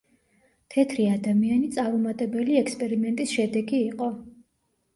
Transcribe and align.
თეთრი 0.75 1.05
ადამიანი 1.15 1.69
წარუმატებელი 1.77 2.59
ექსპერიმენტის 2.63 3.37
შედეგი 3.37 3.81
იყო. 3.93 4.13